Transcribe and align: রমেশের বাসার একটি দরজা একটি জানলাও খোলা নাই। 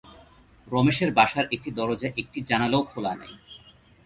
রমেশের 0.67 1.09
বাসার 1.17 1.45
একটি 1.55 1.69
দরজা 1.71 2.09
একটি 2.21 2.39
জানলাও 2.49 2.83
খোলা 2.91 3.13
নাই। 3.15 3.31